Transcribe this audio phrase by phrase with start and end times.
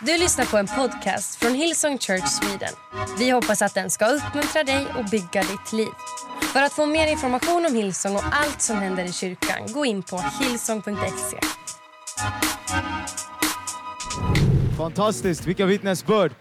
[0.00, 2.74] Du lyssnar på en podcast från Hillsong Church Sweden.
[3.18, 5.88] Vi hoppas att den ska uppmuntra dig och bygga ditt liv.
[6.52, 10.02] För att få mer information om Hillsong och allt som händer i kyrkan, gå in
[10.02, 11.36] på hillsong.se.
[14.78, 16.32] Fantastiskt, vilka vittnesbörd!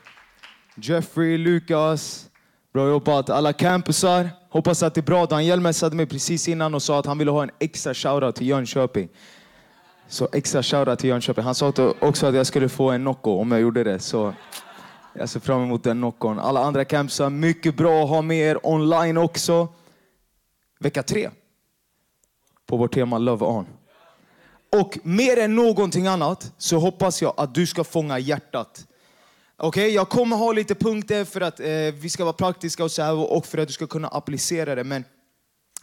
[0.75, 2.25] Jeffrey, Lukas,
[2.73, 3.29] bra jobbat.
[3.29, 5.25] Alla campusar, hoppas att det är bra.
[5.25, 8.47] Daniel messade mig precis innan och sa att han ville ha en extra shoutout till
[8.47, 9.09] Jönköping.
[10.07, 11.43] Så extra shoutout till Jönköping.
[11.43, 13.99] Han sa också att jag skulle få en Nocco om jag gjorde det.
[13.99, 14.33] Så
[15.13, 16.39] jag ser fram emot den Noccon.
[16.39, 19.67] Alla andra campsar, mycket bra att ha med er online också.
[20.79, 21.29] Vecka tre.
[22.65, 23.65] På vårt tema Love On.
[24.71, 28.87] Och mer än någonting annat så hoppas jag att du ska fånga hjärtat.
[29.57, 32.91] Okej, okay, jag kommer ha lite punkter för att eh, vi ska vara praktiska och
[32.91, 34.83] så här och för att du ska kunna applicera det.
[34.83, 35.03] Men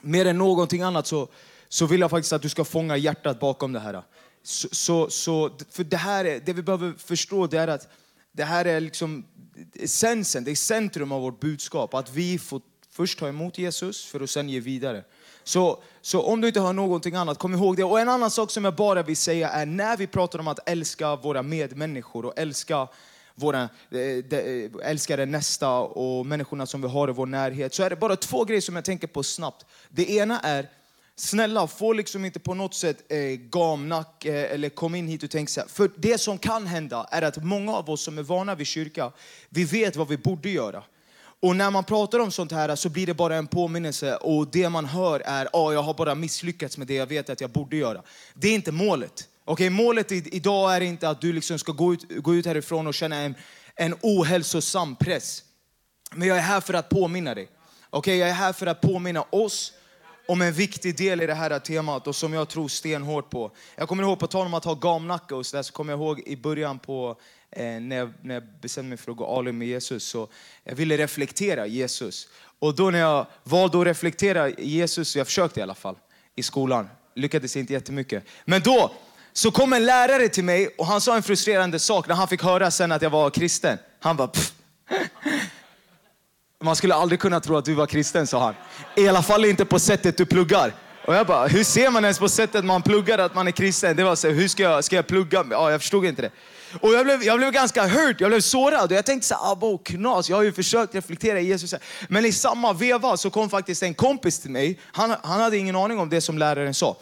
[0.01, 1.29] mer än någonting annat så,
[1.73, 4.03] så vill jag faktiskt att du ska fånga hjärtat bakom det här.
[4.43, 7.89] Så, så, så för det här är, det vi behöver förstå det är att
[8.33, 9.25] det här är liksom
[9.75, 11.95] essensen, det är centrum av vårt budskap.
[11.95, 15.05] Att vi får först ta emot Jesus för att sen ge vidare.
[15.45, 17.85] Så, så om du inte har någonting annat, kom ihåg det.
[17.85, 20.68] Och en annan sak som jag bara vill säga är när vi pratar om att
[20.68, 22.89] älska våra medmänniskor och älska
[23.35, 27.74] våra, eh, eh, älskade nästa och människorna som vi har i vår närhet.
[27.74, 29.66] Så är det bara två grejer som jag tänker på snabbt.
[29.89, 30.68] Det ena är,
[31.23, 33.18] snälla få liksom inte på något sätt eh,
[33.51, 35.68] gamnack eh, eller kom in hit och tänk så här.
[35.68, 39.12] För det som kan hända är att många av oss som är vana vid kyrka,
[39.48, 40.82] vi vet vad vi borde göra.
[41.40, 44.68] Och när man pratar om sånt här så blir det bara en påminnelse och det
[44.68, 47.50] man hör är, att oh, jag har bara misslyckats med det jag vet att jag
[47.50, 48.02] borde göra.
[48.34, 49.28] Det är inte målet.
[49.45, 52.95] Okay, målet idag är inte att du liksom ska gå ut, gå ut härifrån och
[52.95, 53.34] känna en,
[53.74, 55.43] en ohälsosam press.
[56.12, 57.48] Men jag är här för att påminna dig.
[57.90, 59.73] Okay, jag är här för att påminna oss
[60.26, 63.51] om en viktig del i det här temat och som jag tror stenhårt på.
[63.76, 66.20] Jag kommer ihåg, på tal om att ha gamnacke och sådär, så kommer jag ihåg
[66.20, 67.16] i början på
[67.50, 70.28] eh, när, jag, när jag bestämde mig för att gå all in med Jesus, så
[70.65, 72.28] jag ville reflektera Jesus.
[72.59, 75.97] Och då när jag valde att reflektera Jesus, jag försökte i alla fall,
[76.34, 78.25] i skolan, lyckades inte jättemycket.
[78.44, 78.93] Men då
[79.32, 82.43] så kom en lärare till mig och han sa en frustrerande sak när han fick
[82.43, 83.78] höra sen att jag var kristen.
[84.00, 84.53] Han bara, Pff
[86.62, 88.55] man skulle aldrig kunna tro att du var kristen, sa han.
[88.97, 90.73] I alla fall inte på sättet du pluggar.
[91.06, 93.97] Och jag bara, hur ser man ens på sättet man pluggar att man är kristen?
[93.97, 95.45] Det var så, hur ska jag, ska jag plugga?
[95.50, 96.31] Ja, jag förstod inte det.
[96.81, 99.75] Och jag blev, jag blev ganska hurt, jag blev sårad och jag tänkte så här,
[99.75, 101.75] ah, knas, jag har ju försökt reflektera i Jesus.
[102.09, 105.77] Men i samma veva så kom faktiskt en kompis till mig, han, han hade ingen
[105.77, 106.97] aning om det som läraren sa.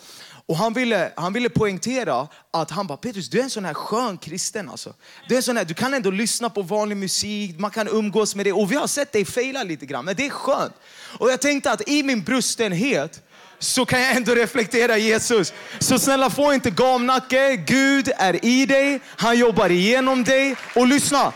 [0.50, 3.75] Och han ville, han ville poängtera att han bara, Petrus du är en sån här
[3.75, 4.94] skön kristen alltså.
[5.28, 8.34] Du, är en sån här, du kan ändå lyssna på vanlig musik, man kan umgås
[8.34, 8.53] med det.
[8.53, 10.72] Och vi har sett dig fejla lite grann, men det är skönt.
[11.19, 13.22] Och jag tänkte att i min brustenhet
[13.59, 15.53] så kan jag ändå reflektera Jesus.
[15.78, 20.56] Så snälla få inte gamnacke, Gud är i dig, han jobbar igenom dig.
[20.77, 21.33] Och lyssna,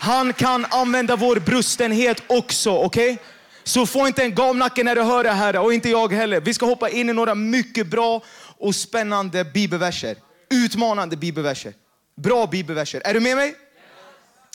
[0.00, 3.12] han kan använda vår brustenhet också, okej?
[3.12, 3.24] Okay?
[3.68, 6.40] Så få inte en gamnacke när du hör det här och inte jag heller.
[6.40, 8.22] Vi ska hoppa in i några mycket bra
[8.58, 10.16] och spännande bibelverser.
[10.50, 11.74] Utmanande bibelverser.
[12.14, 13.02] Bra bibelverser.
[13.04, 13.54] Är du med mig?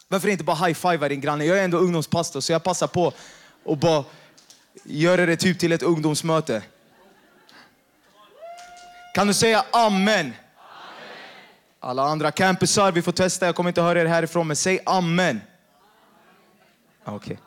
[0.07, 1.45] Varför inte bara high-fiva din granne?
[1.45, 3.13] Jag är ändå ungdomspastor så jag passar på
[3.65, 4.03] att bara
[4.83, 6.63] göra det typ till ett ungdomsmöte.
[9.13, 10.33] Kan du säga amen?
[11.79, 13.45] Alla andra campusar, vi får testa.
[13.45, 15.41] Jag kommer inte höra er härifrån, men säg amen.
[17.03, 17.37] Okej, okay.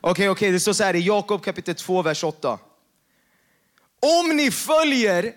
[0.00, 0.50] okej, okay, okay.
[0.50, 2.58] det står så här i Jakob kapitel 2, vers 8.
[4.20, 5.32] Om ni följer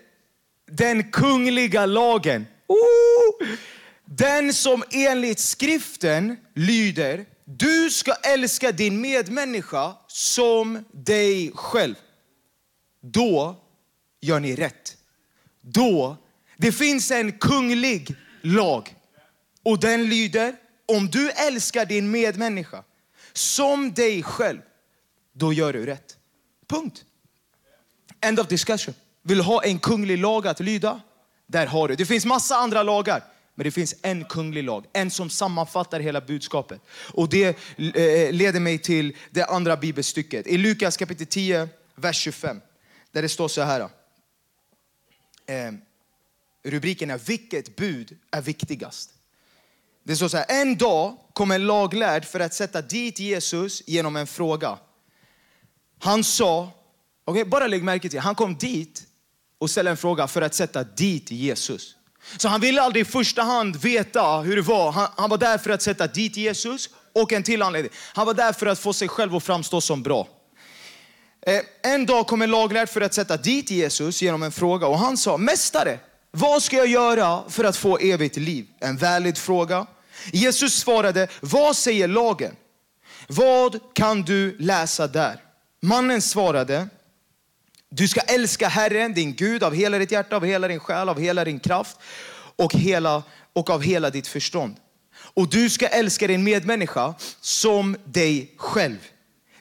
[0.72, 2.46] den kungliga lagen.
[2.68, 3.48] Oh!
[4.06, 11.96] Den som enligt skriften lyder, du ska älska din medmänniska som dig själv.
[13.02, 13.56] Då
[14.22, 14.98] gör ni rätt.
[15.62, 16.18] Då,
[16.58, 18.96] det finns en kunglig lag
[19.64, 20.56] och den lyder,
[20.86, 22.84] om du älskar din medmänniska
[23.34, 24.62] som dig själv,
[25.34, 26.18] då gör du rätt.
[26.68, 27.06] Punkt.
[28.22, 28.94] End of discussion.
[29.30, 31.02] Vill du ha en kunglig lag att lyda?
[31.48, 31.96] Där har du.
[31.96, 33.24] Det finns massa andra lagar.
[33.56, 36.82] Men det finns en kunglig lag, en som sammanfattar hela budskapet.
[37.14, 40.48] Och det eh, leder mig till det andra bibelstycket.
[40.48, 42.62] I Lukas kapitel 10, vers 25.
[43.12, 43.82] Där det står så här.
[43.82, 45.72] Eh,
[46.64, 49.14] rubriken är Vilket bud är viktigast?
[50.04, 54.16] Det står så här, en dag kom en laglärd för att sätta dit Jesus genom
[54.16, 54.80] en fråga.
[56.00, 56.72] Han sa,
[57.26, 59.06] okay, bara lägg märke till, han kom dit
[59.60, 61.96] och ställa en fråga för att sätta dit Jesus.
[62.38, 64.92] Så han ville aldrig i första hand veta hur det var.
[64.92, 67.92] Han, han var där för att sätta dit Jesus och en till anledning.
[68.14, 70.28] Han var där för att få sig själv att framstå som bra.
[71.42, 75.00] Eh, en dag kom en laglärd för att sätta dit Jesus genom en fråga och
[75.00, 76.00] han sa, Mästare,
[76.32, 78.68] vad ska jag göra för att få evigt liv?
[78.80, 79.86] En väldigt fråga.
[80.34, 82.56] Jesus svarade, vad säger lagen?
[83.28, 85.44] Vad kan du läsa där?
[85.82, 86.90] Mannen svarade,
[87.90, 91.20] du ska älska Herren, din Gud, av hela ditt hjärta, av hela din själ, av
[91.20, 91.98] hela din kraft
[92.56, 94.76] och, hela, och av hela ditt förstånd.
[95.34, 98.98] Och du ska älska din medmänniska som dig själv.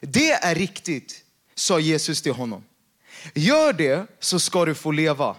[0.01, 1.15] Det är riktigt,
[1.55, 2.63] sa Jesus till honom.
[3.33, 5.35] Gör det så ska du få leva.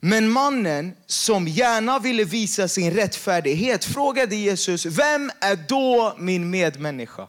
[0.00, 7.28] Men mannen som gärna ville visa sin rättfärdighet frågade Jesus, vem är då min medmänniska?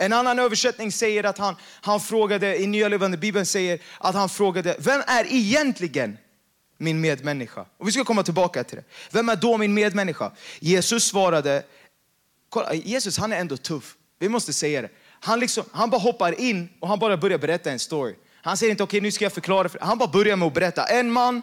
[0.00, 4.28] En annan översättning säger att han, han frågade, i Nya Levande Bibeln säger att han
[4.28, 6.18] frågade, vem är egentligen
[6.76, 7.66] min medmänniska?
[7.78, 8.84] Och vi ska komma tillbaka till det.
[9.10, 10.32] Vem är då min medmänniska?
[10.60, 11.62] Jesus svarade,
[12.48, 13.94] kolla, Jesus han är ändå tuff.
[14.18, 14.88] Vi måste säga det.
[15.20, 18.14] Han, liksom, han bara hoppar in och han bara börjar berätta en story.
[18.42, 19.68] Han säger inte, okej okay, nu ska jag förklara.
[19.68, 20.84] För han bara börjar med att berätta.
[20.84, 21.42] En man,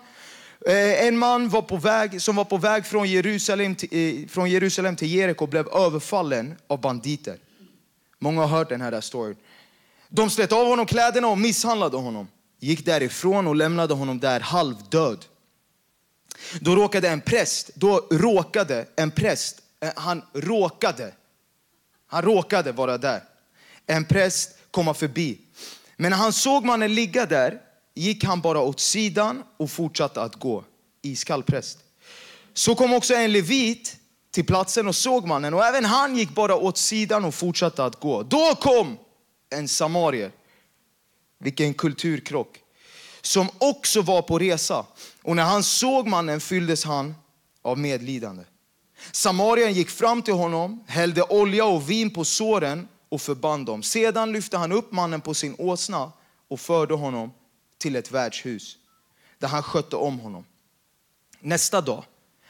[0.67, 4.49] eh, en man var på väg, som var på väg från Jerusalem till, eh, från
[4.49, 7.37] Jerusalem till Jeriko blev överfallen av banditer.
[8.19, 9.37] Många har hört den här storyn.
[10.09, 12.27] De slet av honom kläderna och misshandlade honom.
[12.59, 15.25] Gick därifrån och lämnade honom där halvdöd.
[16.61, 21.13] Då råkade en präst, då råkade en präst, eh, han råkade,
[22.07, 23.23] han råkade vara där.
[23.85, 25.37] En präst komma förbi.
[25.97, 27.61] Men när han såg mannen ligga där
[27.93, 30.63] gick han bara åt sidan och fortsatte att gå.
[31.01, 31.79] Iskall präst.
[32.53, 33.97] Så kom också en levit
[34.35, 37.99] till platsen och såg mannen och även han gick bara åt sidan och fortsatte att
[37.99, 38.23] gå.
[38.23, 38.97] Då kom
[39.49, 40.31] en samarier.
[41.39, 42.59] Vilken kulturkrock.
[43.21, 44.85] Som också var på resa.
[45.21, 47.15] Och när han såg mannen fylldes han
[47.61, 48.43] av medlidande.
[49.11, 53.83] Samarien gick fram till honom, hällde olja och vin på såren och förband dem.
[53.83, 56.11] Sedan lyfte han upp mannen på sin åsna
[56.47, 57.31] och förde honom
[57.77, 58.77] till ett värdshus
[59.39, 60.45] där han skötte om honom.
[61.39, 62.03] Nästa dag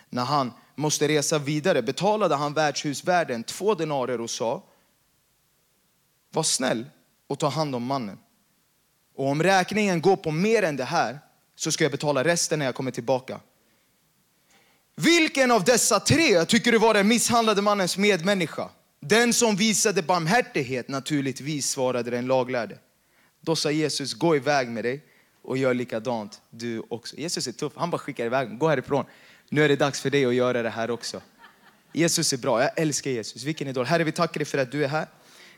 [0.09, 4.63] när han måste resa vidare betalade han värdshusvärden två denarer och sa
[6.31, 6.85] var snäll
[7.27, 8.17] och ta hand om mannen.
[9.15, 11.19] Och om räkningen går på mer än det här
[11.55, 13.39] så ska jag betala resten när jag kommer tillbaka.
[14.95, 18.69] Vilken av dessa tre tycker du var den misshandlade mannens medmänniska?
[18.99, 22.79] Den som visade barmhärtighet naturligtvis, svarade den laglärde.
[23.41, 25.03] Då sa Jesus, gå iväg med dig
[25.41, 27.15] och gör likadant du också.
[27.15, 29.05] Jesus är tuff, han bara skickar iväg gå härifrån.
[29.49, 31.21] Nu är det dags för dig att göra det här också.
[31.93, 33.43] Jesus är bra, jag älskar Jesus.
[33.43, 33.85] Vilken idol.
[33.85, 35.07] Herre, vi tackar dig för att du är här.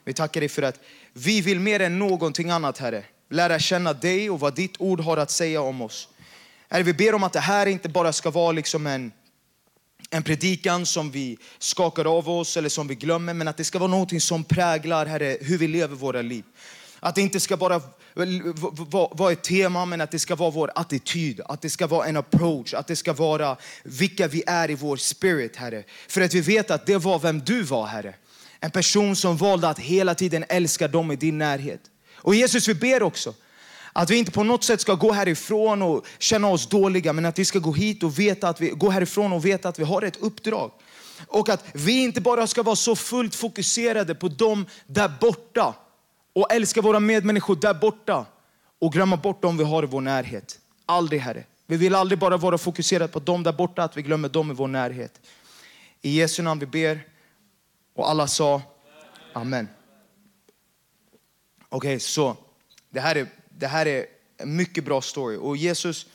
[0.04, 0.80] Vi tackar dig för att
[1.14, 5.18] vi vill mer än någonting annat, Herre, lära känna dig och vad ditt ord har
[5.18, 6.10] att säga om oss.
[6.70, 9.12] Herre, vi ber om att det här inte bara ska vara liksom en,
[10.10, 13.80] en predikan som vi skakar av oss eller som vi glömmer, men att det ska
[13.80, 16.44] vara någonting som präglar, Herre, hur vi lever våra liv.
[17.00, 17.82] Att det inte ska bara
[19.12, 22.18] vad är tema, men att det ska vara vår attityd, att det ska vara en
[22.18, 25.84] approach, att det ska vara vilka vi är i vår spirit, Herre.
[26.08, 28.16] För att vi vet att det var vem du var, Herre.
[28.60, 31.82] En person som valde att hela tiden älska dem i din närhet.
[32.16, 33.34] Och Jesus, vi ber också
[33.94, 37.40] att vi inte på något sätt ska gå härifrån och känna oss dåliga, men att
[37.40, 40.02] vi ska gå hit och veta att vi går härifrån och veta att vi har
[40.02, 40.72] ett uppdrag.
[41.28, 45.76] Och att vi inte bara ska vara så fullt fokuserade på dem där borta
[46.38, 48.26] och älska våra medmänniskor där borta
[48.80, 50.60] och glömma bort dem vi har i vår närhet.
[50.86, 51.44] Aldrig Herre.
[51.66, 54.54] Vi vill aldrig bara vara fokuserade på dem där borta, att vi glömmer dem i
[54.54, 55.22] vår närhet.
[56.02, 57.08] I Jesu namn vi ber.
[57.96, 58.62] Och alla sa
[59.34, 59.68] Amen.
[61.70, 62.38] Okej, okay, så
[62.90, 64.06] det här, är, det här är
[64.38, 65.38] en mycket bra story.
[65.38, 66.06] Och Jesus,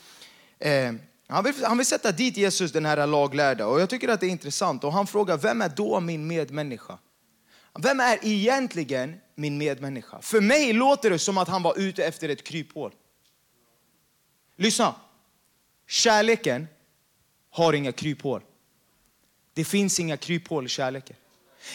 [0.59, 0.93] eh,
[1.29, 3.67] han, vill, han vill sätta dit Jesus, den här laglärda.
[3.67, 4.85] Och jag tycker att det är intressant.
[4.85, 6.99] Och han frågar, vem är då min medmänniska?
[7.79, 10.21] Vem är egentligen min medmänniska?
[10.21, 12.93] För mig låter det som att han var ute efter ett kryphål.
[14.57, 14.95] Lyssna.
[15.89, 16.69] Kärleken
[17.51, 18.43] har inga kryphål.
[19.55, 21.17] Det finns inga kryphål i kärleken.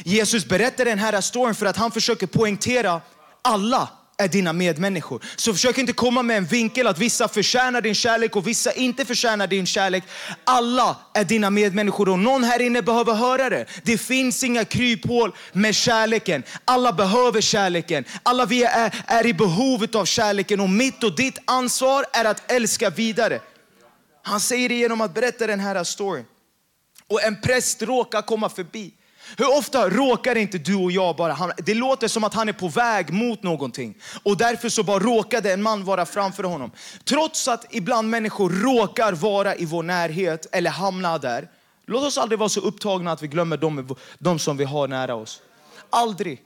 [0.04, 3.02] Jesus berättar den här storyn för att han försöker poängtera
[3.42, 5.24] alla är dina medmänniskor.
[5.36, 9.05] Så försök inte komma med en vinkel att vissa förtjänar din kärlek och vissa inte
[9.05, 10.03] förtjänar din kärlek.
[10.43, 13.65] Alla är dina medmänniskor och någon här inne behöver höra det.
[13.83, 16.43] Det finns inga kryphål med kärleken.
[16.65, 18.05] Alla behöver kärleken.
[18.24, 22.51] Alla vi är, är i behovet av kärleken och mitt och ditt ansvar är att
[22.51, 23.39] älska vidare.
[24.24, 26.25] Han säger det genom att berätta den här storyn.
[27.07, 28.93] Och en präst råkar komma förbi.
[29.38, 31.53] Hur ofta råkar inte du och jag bara, hamna...
[31.57, 33.98] det låter som att han är på väg mot någonting.
[34.24, 36.72] Och därför så bara råkade en man vara framför honom.
[37.03, 41.50] Trots att ibland människor råkar vara i vår närhet eller hamna där.
[41.86, 45.15] Låt oss aldrig vara så upptagna att vi glömmer dem, de som vi har nära
[45.15, 45.41] oss.
[45.89, 46.41] Aldrig.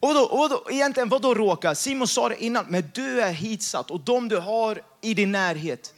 [0.00, 1.74] Och då, och då, egentligen, vad då råka?
[1.74, 5.94] Simon sa det innan, men du är hitsatt och de du har i din närhet.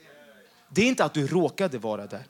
[0.68, 2.26] Det är inte att du råkade vara där.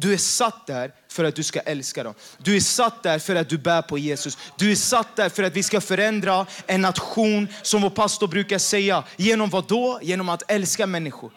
[0.00, 2.14] Du är satt där för att du ska älska dem.
[2.38, 4.38] Du är satt där för att du bär på Jesus.
[4.58, 8.58] Du är satt där för att vi ska förändra en nation, som vår pastor brukar
[8.58, 9.04] säga.
[9.16, 9.98] Genom vad då?
[10.02, 11.32] Genom att älska människor.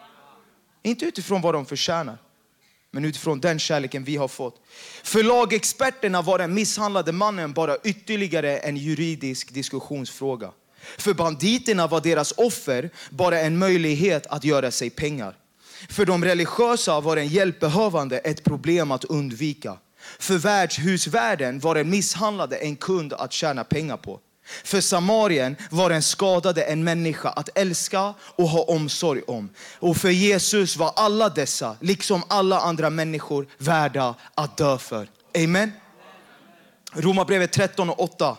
[0.82, 2.18] Inte utifrån vad de förtjänar,
[2.90, 4.56] men utifrån den kärleken vi har fått.
[5.02, 10.50] För lagexperterna var den misshandlade mannen bara ytterligare en juridisk diskussionsfråga.
[10.98, 15.36] För banditerna var deras offer bara en möjlighet att göra sig pengar.
[15.88, 19.76] För de religiösa var en hjälpbehövande ett problem att undvika.
[20.18, 24.20] För värdshusvärden var den misshandlade en kund att tjäna pengar på.
[24.64, 29.50] För Samarien var den skadade en människa att älska och ha omsorg om.
[29.78, 35.08] Och för Jesus var alla dessa, liksom alla andra människor, värda att dö för.
[35.44, 35.72] Amen.
[36.92, 38.36] Romarbrevet 13 och 8.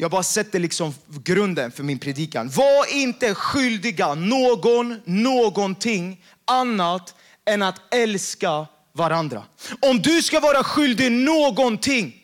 [0.00, 2.48] Jag bara sätter liksom grunden för min predikan.
[2.48, 7.14] Var inte skyldiga någon någonting annat
[7.44, 9.44] än att älska varandra.
[9.80, 12.14] Om du ska vara skyldig någonting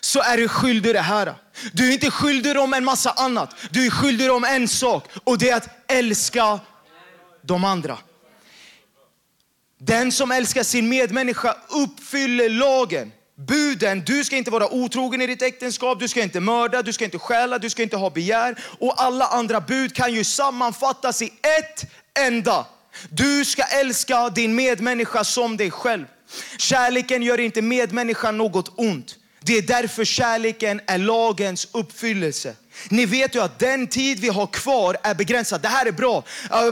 [0.00, 1.34] så är du skyldig det här.
[1.72, 3.54] Du är inte skyldig om en massa annat.
[3.70, 6.60] Du är skyldig dem en sak och det är att älska
[7.42, 7.98] de andra.
[9.78, 13.12] Den som älskar sin medmänniska uppfyller lagen.
[13.46, 17.04] Buden, du ska inte vara otrogen i ditt äktenskap, du ska inte mörda, du ska
[17.04, 18.58] inte stjäla, du ska inte ha begär.
[18.78, 21.84] Och alla andra bud kan ju sammanfattas i ett
[22.18, 22.66] enda.
[23.10, 26.04] Du ska älska din medmänniska som dig själv.
[26.58, 29.16] Kärleken gör inte medmänniskan något ont.
[29.40, 32.54] Det är därför kärleken är lagens uppfyllelse.
[32.88, 35.60] Ni vet ju att den tid vi har kvar är begränsad.
[35.62, 36.24] Det här är bra.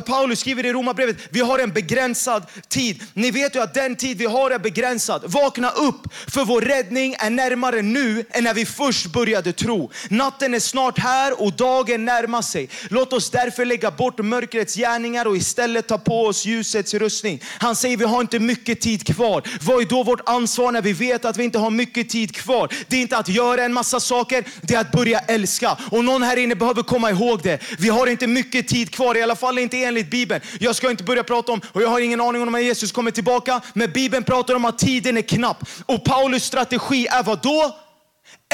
[0.07, 3.03] Paulus skriver i Romarbrevet, vi har en begränsad tid.
[3.15, 5.23] Ni vet ju att den tid vi har är begränsad.
[5.27, 9.91] Vakna upp, för vår räddning är närmare nu än när vi först började tro.
[10.09, 12.69] Natten är snart här och dagen närmar sig.
[12.89, 17.43] Låt oss därför lägga bort mörkrets gärningar och istället ta på oss ljusets rustning.
[17.59, 19.43] Han säger vi har inte mycket tid kvar.
[19.63, 22.69] Vad är då vårt ansvar när vi vet att vi inte har mycket tid kvar?
[22.89, 25.79] Det är inte att göra en massa saker, det är att börja älska.
[25.99, 27.61] Och någon här inne behöver komma ihåg det.
[27.79, 30.41] Vi har inte mycket tid kvar, i alla fall inte enligt Bibeln.
[30.61, 33.11] Jag ska inte börja prata om, och jag har ingen aning om när Jesus kommer
[33.11, 35.65] tillbaka, men Bibeln pratar om att tiden är knapp.
[35.87, 37.77] Och Paulus strategi är vad då?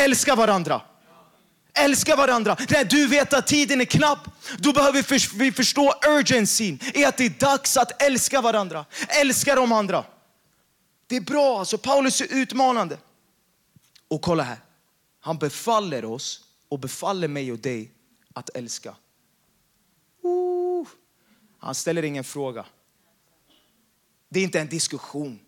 [0.00, 0.80] Älska varandra.
[1.78, 2.56] Älska varandra.
[2.68, 4.18] När du vet att tiden är knapp,
[4.58, 8.84] då behöver vi förstå urgencyn i att det är dags att älska varandra.
[9.08, 10.04] Älska de andra.
[11.06, 11.78] Det är bra alltså.
[11.78, 12.98] Paulus är utmanande.
[14.10, 14.58] Och kolla här.
[15.20, 17.92] Han befaller oss och befaller mig och dig
[18.32, 18.96] att älska.
[20.24, 20.88] Uh,
[21.58, 22.66] han ställer ingen fråga.
[24.28, 25.40] Det är inte en diskussion.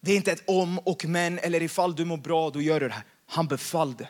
[0.00, 2.88] Det är inte ett om och men eller ifall du mår bra, då gör du
[2.88, 3.04] det här.
[3.26, 4.08] Han befallde.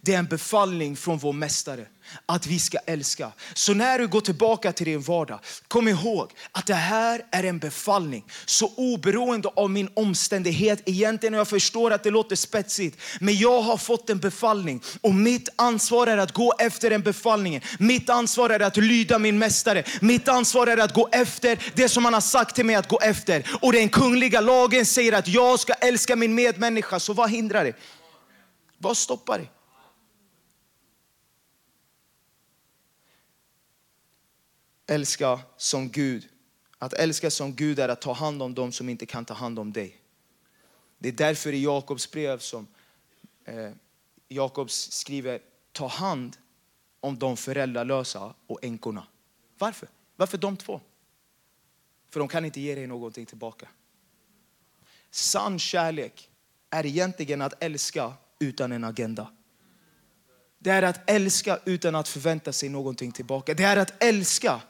[0.00, 1.86] Det är en befallning från vår mästare
[2.26, 3.32] att vi ska älska.
[3.54, 7.58] Så när du går tillbaka till din vardag, kom ihåg att det här är en
[7.58, 8.24] befallning.
[8.46, 13.76] Så oberoende av min omständighet, egentligen jag förstår att det låter spetsigt, men jag har
[13.76, 17.62] fått en befallning och mitt ansvar är att gå efter den befallningen.
[17.78, 19.84] Mitt ansvar är att lyda min mästare.
[20.00, 23.00] Mitt ansvar är att gå efter det som han har sagt till mig att gå
[23.00, 23.46] efter.
[23.60, 27.72] Och den kungliga lagen säger att jag ska älska min medmänniska, så vad hindrar det?
[28.78, 29.59] Vad stoppar det?
[34.90, 36.28] Älska som Gud.
[36.78, 39.58] Att älska som Gud är att ta hand om dem som inte kan ta hand
[39.58, 39.96] om dig.
[40.98, 42.66] Det är därför i Jakobs brev som
[43.44, 43.70] eh,
[44.28, 45.40] Jakob skriver,
[45.72, 46.36] ta hand
[47.00, 49.06] om de föräldralösa och änkorna.
[49.58, 49.88] Varför?
[50.16, 50.80] Varför de två?
[52.10, 53.68] För de kan inte ge dig någonting tillbaka.
[55.10, 56.30] Sann kärlek
[56.70, 59.32] är egentligen att älska utan en agenda.
[60.58, 63.54] Det är att älska utan att förvänta sig någonting tillbaka.
[63.54, 64.60] Det är att älska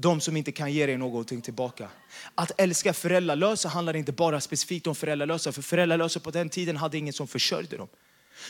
[0.00, 1.88] de som inte kan ge dig någonting tillbaka.
[2.34, 6.98] Att älska föräldralösa handlar inte bara specifikt om föräldralösa, för föräldralösa på den tiden hade
[6.98, 7.88] ingen som försörjde dem.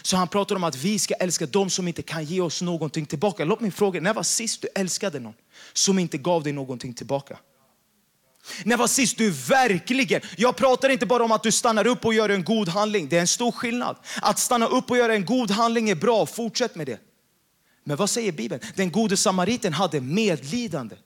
[0.02, 3.06] Så han pratar om att vi ska älska de som inte kan ge oss någonting
[3.06, 3.44] tillbaka.
[3.44, 5.34] Låt mig fråga, när var sist du älskade någon
[5.72, 7.38] som inte gav dig någonting tillbaka?
[8.64, 12.14] När var sist du verkligen, jag pratar inte bara om att du stannar upp och
[12.14, 13.08] gör en god handling.
[13.08, 13.96] Det är en stor skillnad.
[14.22, 17.00] Att stanna upp och göra en god handling är bra, fortsätt med det.
[17.84, 18.62] Men vad säger Bibeln?
[18.74, 20.96] Den gode samariten hade medlidande.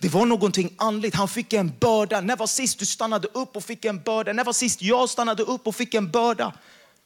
[0.00, 1.14] Det var någonting andligt.
[1.14, 2.20] Han fick en börda.
[2.20, 4.32] När var sist du stannade upp och fick en börda?
[4.32, 6.52] När var sist jag stannade upp och fick en börda?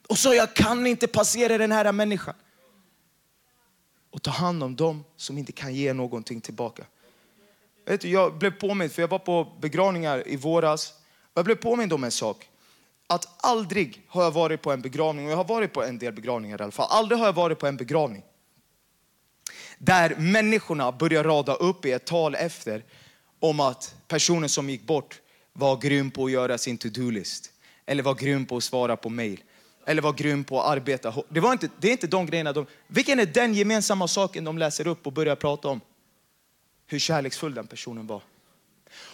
[0.08, 2.34] Och sa jag kan inte passera den här människan.
[4.10, 6.84] Och ta hand om dem som inte kan ge någonting tillbaka.
[7.86, 10.94] Vet du, jag blev påmind, för jag var på begravningar i våras.
[11.34, 12.48] Jag blev påmind om en sak.
[13.06, 16.12] Att aldrig har jag varit på en begravning, och jag har varit på en del
[16.12, 16.88] begravningar i alla fall.
[16.90, 18.22] Aldrig har jag varit på en begravning
[19.78, 22.84] där människorna börjar rada upp i ett tal efter
[23.40, 25.20] om att personen som gick bort
[25.52, 27.52] var grym på att göra sin to-do-list.
[27.86, 29.42] Eller var grym på att svara på mejl
[29.86, 31.14] Eller var grym på att arbeta.
[31.28, 32.52] Det, var inte, det är inte de grejerna.
[32.52, 35.80] De, vilken är den gemensamma saken de läser upp och börjar prata om?
[36.86, 38.22] Hur kärleksfull den personen var.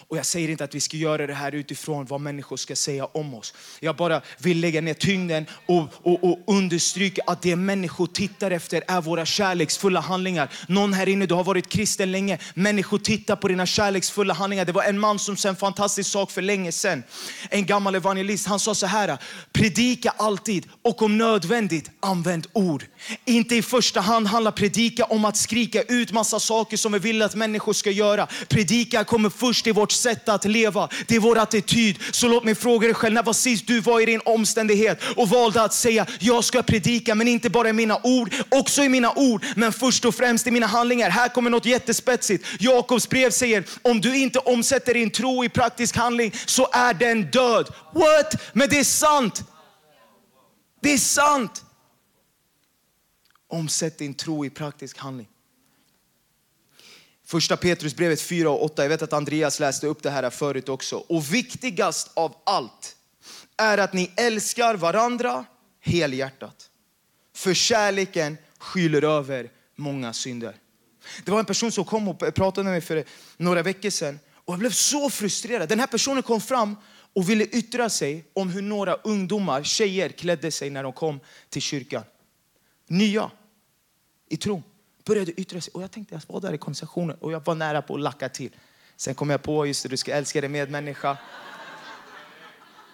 [0.07, 3.05] Och jag säger inte att vi ska göra det här utifrån vad människor ska säga
[3.05, 3.53] om oss.
[3.79, 8.83] Jag bara vill lägga ner tyngden och, och, och understryka att det människor tittar efter
[8.87, 10.49] är våra kärleksfulla handlingar.
[10.67, 12.37] Någon här inne, du har varit kristen länge.
[12.53, 14.65] Människor tittar på dina kärleksfulla handlingar.
[14.65, 17.03] Det var en man som sa en fantastisk sak för länge sedan.
[17.49, 18.47] En gammal evangelist.
[18.47, 19.17] Han sa så här,
[19.53, 22.85] predika alltid och om nödvändigt använd ord.
[23.25, 27.21] Inte i första hand handlar predika om att skrika ut massa saker som vi vill
[27.21, 28.27] att människor ska göra.
[28.47, 30.89] Predika kommer först i vårt sätt att leva.
[31.07, 31.99] Det är vår attityd.
[32.11, 35.29] Så låt mig fråga dig själv, när var sist du var i din omständighet och
[35.29, 39.13] valde att säga, jag ska predika, men inte bara i mina ord, också i mina
[39.15, 41.09] ord, men först och främst i mina handlingar.
[41.09, 42.45] Här kommer något jättespetsigt.
[42.59, 47.31] Jakobs brev säger, om du inte omsätter din tro i praktisk handling så är den
[47.31, 47.73] död.
[47.93, 48.41] What?
[48.53, 49.43] Men det är sant.
[50.81, 51.63] Det är sant.
[53.47, 55.27] Omsätt din tro i praktisk handling.
[57.35, 58.81] Första Petrusbrevet 4 och 8.
[58.83, 60.95] Jag vet att Andreas läste upp det här förut också.
[60.95, 62.95] Och viktigast av allt
[63.57, 65.45] är att ni älskar varandra
[65.79, 66.69] helhjärtat.
[67.33, 70.55] För kärleken skyller över många synder.
[71.25, 73.03] Det var en person som kom och pratade med mig för
[73.37, 75.69] några veckor sedan och jag blev så frustrerad.
[75.69, 76.75] Den här personen kom fram
[77.13, 81.61] och ville yttra sig om hur några ungdomar, tjejer, klädde sig när de kom till
[81.61, 82.03] kyrkan.
[82.87, 83.31] Nya
[84.29, 84.63] i tron
[85.05, 85.71] började yttra sig.
[85.73, 88.29] Och jag tänkte, jag var där i konversationen och jag var nära på att lacka
[88.29, 88.51] till.
[88.97, 91.17] Sen kom jag på, just det, du ska älska din medmänniska.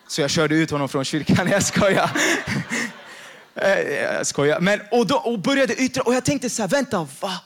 [0.07, 1.47] Så jag körde ut honom från kyrkan.
[1.51, 2.11] Jag skojar.
[3.55, 4.59] Eh, jag skojar.
[4.59, 7.41] Men, och, då, och började yttra och jag tänkte så här, vänta, va?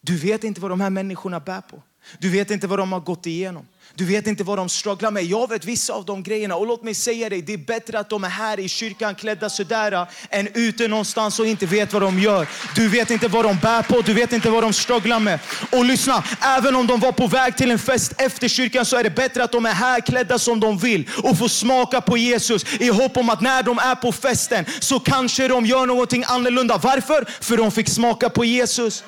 [0.00, 1.82] Du vet inte vad de här människorna bär på.
[2.18, 3.66] Du vet inte vad de har gått igenom.
[3.94, 5.24] Du vet inte vad de strugglar med.
[5.24, 6.56] Jag vet vissa av de grejerna.
[6.56, 9.50] Och låt mig säga dig, det är bättre att de är här i kyrkan klädda
[9.50, 12.48] sådär äh, än ute någonstans och inte vet vad de gör.
[12.74, 15.40] Du vet inte vad de bär på, du vet inte vad de strugglar med.
[15.72, 19.04] Och lyssna, även om de var på väg till en fest efter kyrkan så är
[19.04, 22.64] det bättre att de är här klädda som de vill och får smaka på Jesus
[22.80, 26.78] i hopp om att när de är på festen så kanske de gör någonting annorlunda.
[26.78, 27.24] Varför?
[27.40, 29.04] För de fick smaka på Jesus.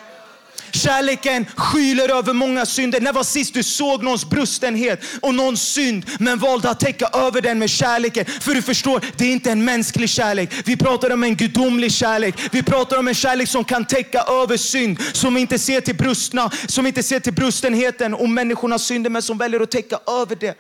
[0.73, 3.01] Kärleken skyler över många synder.
[3.01, 7.41] När var sist du såg någons brustenhet och någon synd men valde att täcka över
[7.41, 8.25] den med kärleken?
[8.25, 10.51] För du förstår, det är inte en mänsklig kärlek.
[10.65, 12.35] Vi pratar om en gudomlig kärlek.
[12.53, 15.01] Vi pratar om en kärlek som kan täcka över synd.
[15.13, 19.39] Som inte ser till brustna, som inte ser till brustenheten och människornas synder men som
[19.39, 20.59] väljer att täcka över det.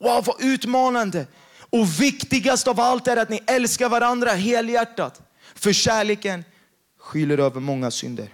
[0.00, 1.26] Wow, vad utmanande!
[1.70, 5.20] Och viktigast av allt är att ni älskar varandra helhjärtat.
[5.54, 6.44] För kärleken
[7.00, 8.28] skyler över många synder.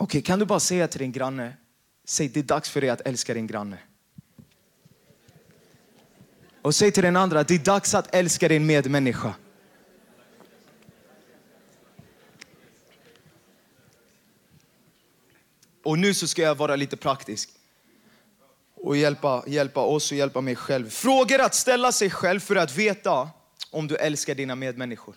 [0.00, 1.56] Okej, okay, kan du bara säga till din granne,
[2.04, 3.78] säg det är dags för dig att älska din granne.
[6.62, 9.34] Och säg till den andra, det är dags att älska din medmänniska.
[15.84, 17.50] Och nu så ska jag vara lite praktisk
[18.74, 20.90] och hjälpa, hjälpa oss och hjälpa mig själv.
[20.90, 23.30] Frågor att ställa sig själv för att veta
[23.70, 25.14] om du älskar dina medmänniskor.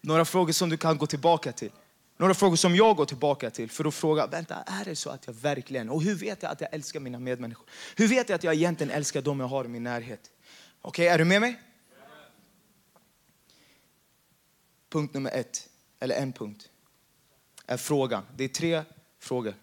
[0.00, 1.70] Några frågor som du kan gå tillbaka till.
[2.16, 5.26] Några frågor som jag går tillbaka till för att fråga, vänta, är det så att
[5.26, 7.66] jag verkligen, och hur vet jag att jag älskar mina medmänniskor?
[7.96, 10.30] Hur vet jag att jag egentligen älskar dem jag har i min närhet?
[10.80, 11.60] Okej, okay, är du med mig?
[14.88, 15.68] Punkt nummer ett,
[16.00, 16.70] eller en punkt,
[17.66, 18.22] är frågan.
[18.36, 18.82] Det är tre
[19.18, 19.54] frågor.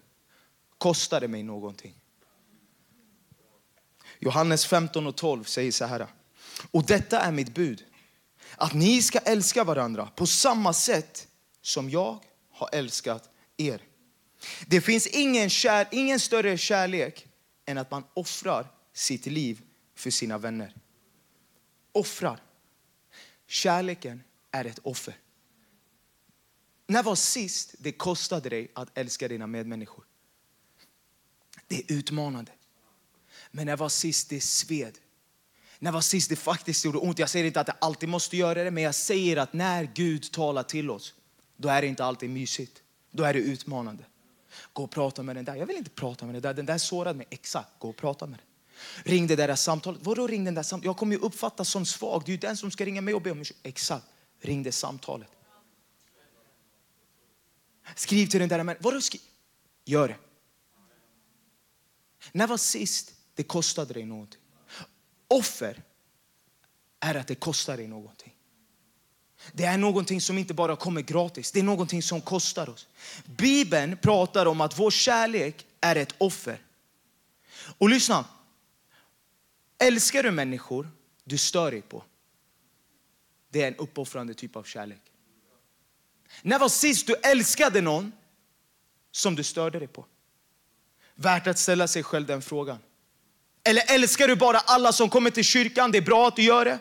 [0.78, 1.94] Kostar det mig någonting?
[4.18, 6.06] Johannes 15 och 12 säger så här.
[6.70, 7.84] Och detta är mitt bud,
[8.56, 11.28] att ni ska älska varandra på samma sätt
[11.62, 12.20] som jag
[12.64, 13.82] har älskat er.
[14.66, 17.26] Det finns ingen, kär, ingen större kärlek
[17.66, 19.62] än att man offrar sitt liv
[19.94, 20.74] för sina vänner.
[21.92, 22.40] Offrar.
[23.46, 25.16] Kärleken är ett offer.
[26.86, 30.04] När var sist det kostade dig att älska dina medmänniskor?
[31.66, 32.52] Det är utmanande.
[33.50, 34.98] Men när var sist det sved?
[35.78, 37.18] När var sist det faktiskt gjorde ont?
[37.18, 40.32] Jag säger inte att det alltid måste göra det, men jag säger att när Gud
[40.32, 41.14] talar till oss
[41.56, 42.82] då är det inte alltid mysigt.
[43.10, 44.04] Då är det utmanande.
[44.72, 45.54] Gå och prata med den där.
[45.54, 46.54] Jag vill inte prata med den där.
[46.54, 47.26] Den där sårade mig.
[47.30, 48.46] Exakt, gå och prata med den.
[49.12, 50.00] Ring det där samtalet.
[50.02, 50.84] Vadå ring den där samtalet?
[50.84, 52.22] Jag kommer ju uppfattas som svag.
[52.26, 53.60] Det är ju den som ska ringa mig och be om ursäkt.
[53.62, 54.06] Exakt,
[54.40, 55.28] ring det samtalet.
[57.96, 58.82] Skriv till den där människan.
[58.84, 59.20] Vadå skriv?
[59.84, 60.16] Gör det.
[62.32, 64.40] När var sist det kostade dig någonting?
[65.28, 65.82] Offer
[67.00, 68.33] är att det kostar dig någonting.
[69.52, 72.86] Det är någonting som inte bara kommer gratis, det är någonting som kostar oss.
[73.24, 76.58] Bibeln pratar om att vår kärlek är ett offer.
[77.78, 78.24] Och lyssna.
[79.78, 80.90] Älskar du människor
[81.24, 82.04] du stör dig på?
[83.50, 85.00] Det är en uppoffrande typ av kärlek.
[86.42, 88.12] När var sist du älskade någon
[89.10, 90.04] som du störde dig på?
[91.14, 92.78] Värt att ställa sig själv den frågan.
[93.64, 95.92] Eller älskar du bara alla som kommer till kyrkan?
[95.92, 96.78] Det är bra att du gör det.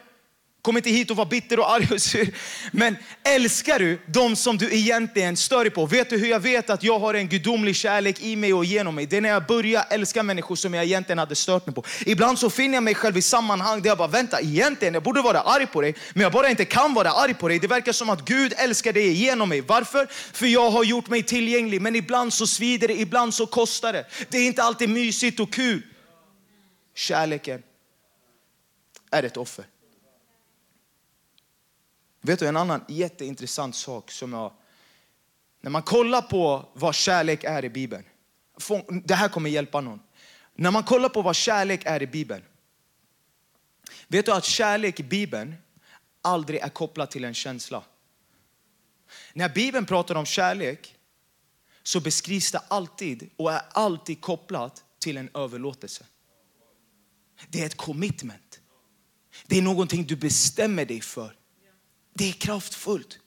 [0.63, 2.33] Kom inte hit och var bitter och arg och sur.
[2.71, 5.85] Men älskar du de som du egentligen stör dig på?
[5.85, 8.95] Vet du hur jag vet att jag har en gudomlig kärlek i mig och genom
[8.95, 9.05] mig?
[9.05, 11.83] Det är när jag börjar älska människor som jag egentligen hade stört mig på.
[12.05, 15.21] Ibland så finner jag mig själv i sammanhang där jag bara, vänta, egentligen, jag borde
[15.21, 17.59] vara arg på dig, men jag bara inte kan vara arg på dig.
[17.59, 19.61] Det verkar som att Gud älskar dig genom mig.
[19.61, 20.07] Varför?
[20.33, 24.05] För jag har gjort mig tillgänglig, men ibland så svider det, ibland så kostar det.
[24.29, 25.81] Det är inte alltid mysigt och kul.
[26.95, 27.61] Kärleken
[29.11, 29.65] är ett offer.
[32.25, 34.53] Vet du en annan jätteintressant sak som jag...
[35.61, 38.03] När man kollar på vad kärlek är i Bibeln.
[39.03, 39.99] Det här kommer hjälpa någon.
[40.55, 42.43] När man kollar på vad kärlek är i Bibeln.
[44.07, 45.55] Vet du att kärlek i Bibeln
[46.21, 47.83] aldrig är kopplat till en känsla.
[49.33, 50.95] När Bibeln pratar om kärlek
[51.83, 56.05] så beskrivs det alltid och är alltid kopplat till en överlåtelse.
[57.47, 58.59] Det är ett commitment.
[59.45, 61.35] Det är någonting du bestämmer dig för.
[62.13, 63.19] Det är kraftfullt.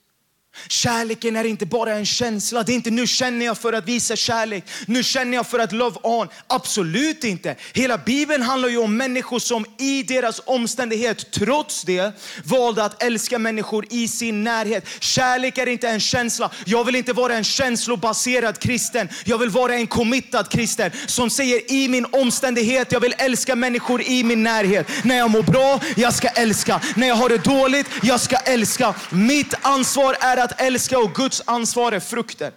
[0.68, 2.62] Kärleken är inte bara en känsla.
[2.62, 4.64] Det är inte nu känner jag för att visa kärlek.
[4.86, 6.28] Nu känner jag för att love on.
[6.46, 7.56] Absolut inte.
[7.72, 12.12] Hela Bibeln handlar ju om människor som i deras omständighet, trots det,
[12.44, 14.86] valde att älska människor i sin närhet.
[15.00, 16.50] Kärlek är inte en känsla.
[16.64, 19.08] Jag vill inte vara en känslobaserad kristen.
[19.24, 24.02] Jag vill vara en committad kristen som säger i min omständighet, jag vill älska människor
[24.02, 24.88] i min närhet.
[25.04, 26.80] När jag mår bra, jag ska älska.
[26.96, 28.94] När jag har det dåligt, jag ska älska.
[29.10, 32.52] Mitt ansvar är att att älska och Guds ansvar är frukten.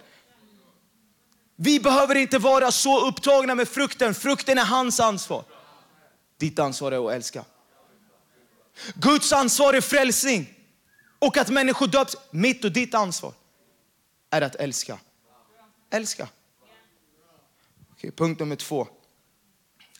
[1.56, 4.14] Vi behöver inte vara så upptagna med frukten.
[4.14, 5.44] Frukten är hans ansvar.
[6.36, 7.44] Ditt ansvar är att älska.
[8.94, 10.54] Guds ansvar är frälsning
[11.18, 12.16] och att människor döps.
[12.30, 13.32] Mitt och ditt ansvar
[14.30, 14.98] är att älska.
[15.90, 16.28] Älska.
[17.92, 18.88] Okej, punkt nummer två,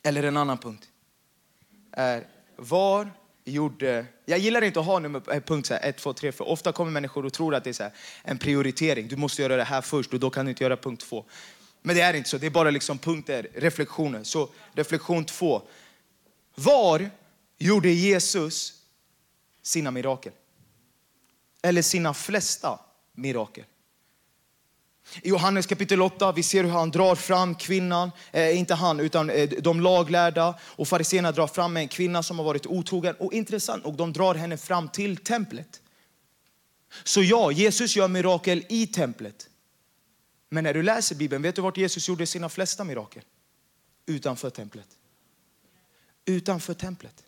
[0.03, 0.89] eller en annan punkt,
[1.91, 3.11] är var
[3.43, 4.05] gjorde...
[4.25, 6.71] Jag gillar inte att ha nummer, eh, punkt så här, 1, 2, 3, för ofta
[6.71, 7.91] kommer människor och tror att det är så här,
[8.23, 9.07] en prioritering.
[9.07, 11.25] Du måste göra det här först och då kan du inte göra punkt 2.
[11.81, 14.23] Men det är inte så, det är bara liksom punkter, reflektioner.
[14.23, 15.61] Så reflektion 2.
[16.55, 17.09] Var
[17.57, 18.73] gjorde Jesus
[19.61, 20.33] sina mirakel?
[21.61, 22.79] Eller sina flesta
[23.15, 23.65] mirakel?
[25.21, 29.29] I Johannes kapitel 8 vi ser hur han drar fram kvinnan, eh, inte han utan
[29.29, 33.15] eh, de laglärda och fariseerna drar fram en kvinna som har varit otrogen.
[33.19, 35.81] Och intressant och de drar henne fram till templet.
[37.03, 39.49] Så ja, Jesus gör mirakel i templet.
[40.49, 43.23] Men när du läser Bibeln, vet du vart Jesus gjorde sina flesta mirakel?
[44.05, 44.87] Utanför templet.
[46.25, 47.23] Utanför templet.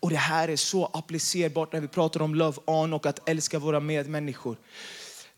[0.00, 3.58] Och det här är så applicerbart när vi pratar om love on och att älska
[3.58, 4.56] våra medmänniskor.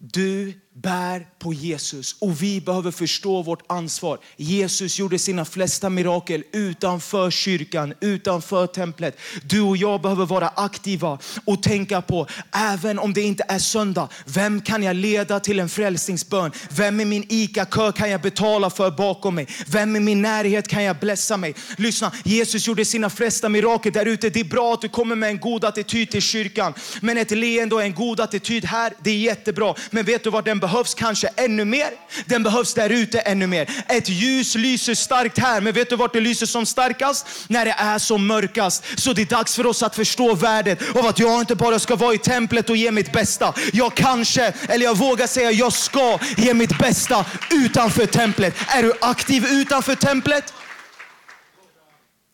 [0.04, 4.18] Du bär på Jesus och vi behöver förstå vårt ansvar.
[4.36, 9.16] Jesus gjorde sina flesta mirakel utanför kyrkan, utanför templet.
[9.44, 14.08] Du och jag behöver vara aktiva och tänka på, även om det inte är söndag,
[14.26, 16.52] vem kan jag leda till en frälsningsbön?
[16.70, 19.46] Vem i min ICA-kö kan jag betala för bakom mig?
[19.66, 21.54] Vem i min närhet kan jag blessa mig?
[21.76, 24.30] Lyssna, Jesus gjorde sina flesta mirakel där ute.
[24.30, 27.74] Det är bra att du kommer med en god attityd till kyrkan, men ett leende
[27.74, 29.74] och en god attityd här, det är jättebra.
[29.94, 31.90] Men vet du vad den behövs kanske ännu mer?
[32.26, 33.84] Den behövs där ute ännu mer.
[33.88, 37.26] Ett ljus lyser starkt här, men vet du vart det lyser som starkast?
[37.48, 38.84] När det är som mörkast.
[38.96, 41.96] Så det är dags för oss att förstå värdet av att jag inte bara ska
[41.96, 43.54] vara i templet och ge mitt bästa.
[43.72, 48.54] Jag kanske, eller jag vågar säga jag ska ge mitt bästa utanför templet.
[48.68, 50.52] Är du aktiv utanför templet?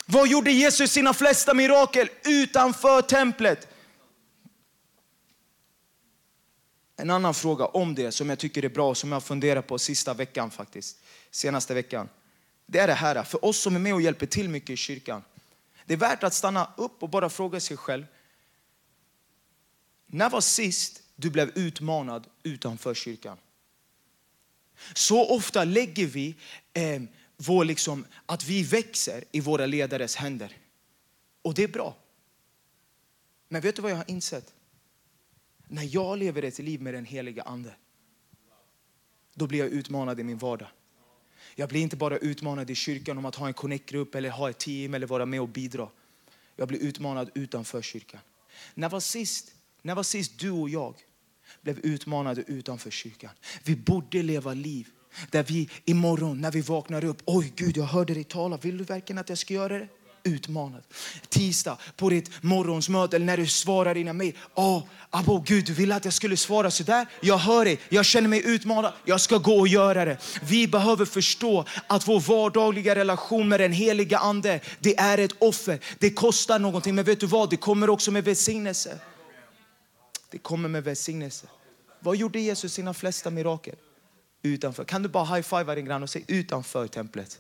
[0.07, 3.78] Vad gjorde Jesus sina flesta mirakel utanför templet?
[7.01, 9.79] En annan fråga om det som jag tycker är bra, och som jag funderar på
[9.79, 10.99] sista veckan faktiskt,
[11.31, 12.09] senaste veckan.
[12.67, 15.23] Det är det här, för oss som är med och hjälper till mycket i kyrkan.
[15.85, 18.07] Det är värt att stanna upp och bara fråga sig själv.
[20.07, 23.39] När var sist du blev utmanad utanför kyrkan?
[24.95, 26.35] Så ofta lägger vi
[26.73, 27.03] eh,
[27.37, 30.57] vår liksom, att vi växer i våra ledares händer.
[31.43, 31.97] Och det är bra.
[33.49, 34.55] Men vet du vad jag har insett?
[35.69, 37.75] När jag lever ett liv med den heliga ande,
[39.35, 40.69] då blir jag utmanad i min vardag.
[41.55, 44.59] Jag blir inte bara utmanad i kyrkan om att ha en connect-grupp eller ha ett
[44.59, 45.89] team eller vara med och bidra.
[46.57, 48.21] Jag blir utmanad utanför kyrkan.
[48.75, 50.95] När var sist, när var sist du och jag
[51.61, 53.31] blev utmanade utanför kyrkan?
[53.65, 54.89] Vi borde leva liv
[55.31, 58.85] Där vi imorgon när vi vaknar upp, oj Gud jag hörde dig tala, vill du
[58.85, 59.89] verkligen att jag ska göra det?
[60.23, 60.83] Utmanad.
[61.29, 64.37] Tisdag på ditt morgonsmöte eller när du svarar dina mejl.
[65.11, 67.07] Abo, Gud, du ville att jag skulle svara så där.
[67.21, 70.19] Jag hör dig, jag känner mig utmanad, jag ska gå och göra det.
[70.43, 75.81] Vi behöver förstå att vår vardagliga relation med den heliga ande, det är ett offer.
[75.99, 77.51] Det kostar någonting, men vet du vad?
[77.51, 78.99] Det kommer också med välsignelse.
[80.31, 81.47] Det kommer med välsignelse.
[82.01, 83.75] Vad gjorde Jesus sina flesta mirakel?
[84.43, 84.85] Utanför.
[84.85, 87.39] Kan du bara high-fiva din granne och säga utanför templet?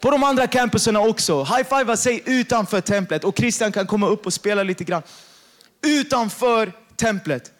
[0.00, 1.44] På de andra campuserna också.
[1.44, 3.24] High-fiva, säg utanför templet.
[3.24, 5.02] Och Christian kan komma upp och spela lite grann.
[5.82, 7.52] Utanför templet.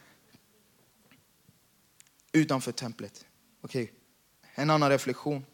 [2.32, 3.26] Utanför templet.
[3.60, 3.94] Okej, okay.
[4.54, 5.44] en annan reflektion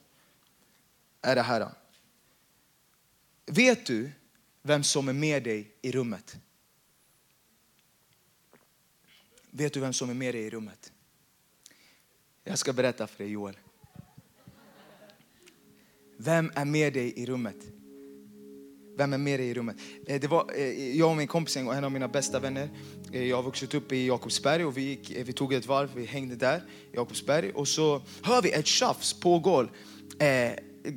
[1.22, 1.68] är det här.
[3.46, 4.12] Vet du
[4.62, 6.36] vem som är med dig i rummet?
[9.50, 10.92] Vet du vem som är med dig i rummet?
[12.44, 13.58] Jag ska berätta för dig Joel.
[16.24, 17.56] Vem är med dig i rummet?
[18.96, 19.76] Vem är med dig i rummet?
[20.06, 22.68] Eh, det var eh, jag och min kompis, en av mina bästa vänner.
[23.12, 26.04] Eh, jag har vuxit upp i Jakobsberg och vi, gick, vi tog ett varv, vi
[26.04, 29.72] hängde där i Jakobsberg och så hör vi ett tjafs pågår,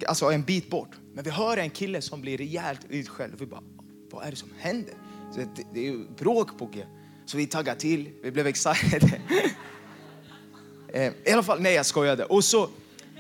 [0.08, 0.92] alltså en bit bort.
[1.14, 3.64] Men vi hör en kille som blir rejält utskälld vi bara,
[4.12, 4.94] vad är det som händer?
[5.34, 6.86] Så det, det är bråk på G.
[7.26, 9.22] Så vi taggade till, vi blev excited.
[11.26, 12.26] I alla fall, nej jag skojade.
[12.26, 12.70] Och så,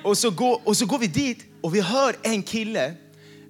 [0.03, 2.93] och, så går, och så går vi dit och vi hör en kille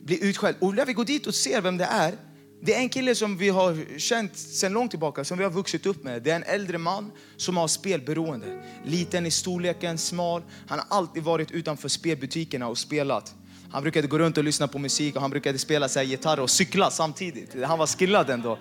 [0.04, 0.58] bli utskälld.
[0.60, 2.14] Och när vi går dit och ser vem det är,
[2.62, 5.86] det är en kille som vi har känt sedan långt tillbaka, som vi har vuxit
[5.86, 6.24] upp med.
[6.24, 8.64] Det är en äldre man som har spelberoende.
[8.86, 10.42] Liten i storleken, smal.
[10.68, 13.36] Han har alltid varit utanför spelbutikerna och spelat.
[13.72, 16.50] Han brukade gå runt och lyssna på musik och han brukade spela så gitarr och
[16.50, 17.64] cykla samtidigt.
[17.64, 18.60] Han var skillad ändå.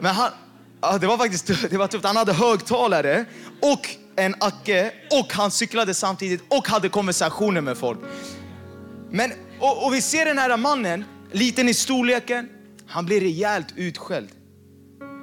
[0.00, 0.30] Men han,
[1.00, 2.04] det var faktiskt det var tufft.
[2.04, 3.24] Han hade högtalare
[3.60, 7.98] och en acke och han cyklade samtidigt och hade konversationer med folk.
[9.10, 12.48] Men, och, och vi ser den här mannen, liten i storleken,
[12.86, 14.28] han blir rejält utskälld.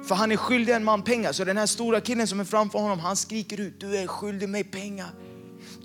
[0.04, 1.32] För han är skyldig en man pengar.
[1.32, 4.48] Så den här stora killen som är framför honom, han skriker ut, du är skyldig
[4.48, 5.10] mig pengar.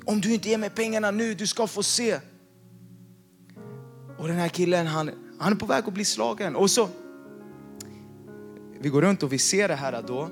[0.06, 2.20] Om du inte ger mig pengarna nu, du ska få se.
[4.18, 6.56] Och den här killen, han, han är på väg att bli slagen.
[6.56, 6.90] Och så,
[8.80, 10.30] vi går runt och vi ser det här då.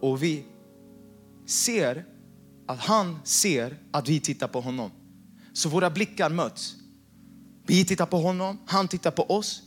[0.00, 0.44] Och vi
[1.46, 2.04] ser
[2.66, 4.90] att han ser att vi tittar på honom.
[5.52, 6.74] Så våra blickar möts.
[7.66, 9.62] Vi tittar på honom, han tittar på oss.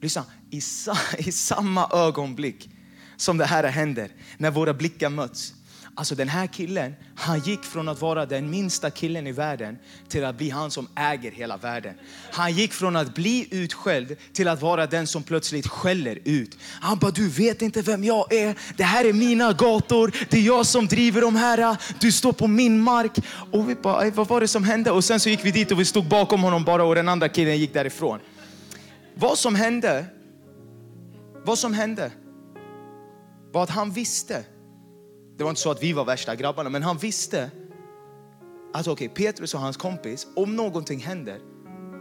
[0.00, 2.68] Lyssna, i, sa, i samma ögonblick
[3.16, 5.54] som det här händer, när våra blickar möts,
[5.94, 9.78] Alltså den här killen, han gick från att vara den minsta killen i världen
[10.08, 11.94] till att bli han som äger hela världen.
[12.32, 16.58] Han gick från att bli utskälld till att vara den som plötsligt skäller ut.
[16.80, 18.58] Han bara, du vet inte vem jag är.
[18.76, 20.14] Det här är mina gator.
[20.30, 21.76] Det är jag som driver de här.
[22.00, 23.18] Du står på min mark.
[23.50, 24.90] Och vi bara, vad var det som hände?
[24.90, 27.28] Och sen så gick vi dit och vi stod bakom honom bara och den andra
[27.28, 28.18] killen gick därifrån.
[29.14, 30.04] Vad som hände,
[31.44, 32.10] vad som hände
[33.52, 34.44] var att han visste
[35.42, 37.50] det var inte så att vi var värsta grabbarna, men han visste
[38.72, 41.40] att okej, okay, Petrus och hans kompis, om någonting händer,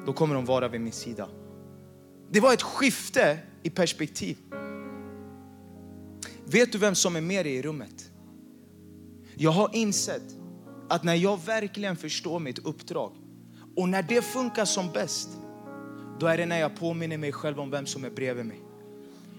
[0.05, 1.29] då kommer de vara vid min sida.
[2.29, 4.37] Det var ett skifte i perspektiv.
[6.45, 8.11] Vet du vem som är med dig i rummet?
[9.35, 10.37] Jag har insett
[10.89, 13.11] att när jag verkligen förstår mitt uppdrag
[13.75, 15.29] och när det funkar som bäst,
[16.19, 18.70] då är det när jag påminner mig själv om vem som är bredvid mig.